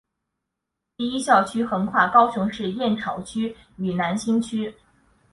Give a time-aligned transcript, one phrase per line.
[0.97, 4.73] 第一校区横跨高雄市燕巢区与楠梓区。